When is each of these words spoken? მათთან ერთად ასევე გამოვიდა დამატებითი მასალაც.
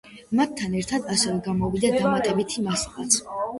მათთან 0.37 0.77
ერთად 0.79 1.05
ასევე 1.17 1.35
გამოვიდა 1.49 1.93
დამატებითი 2.01 2.67
მასალაც. 2.73 3.23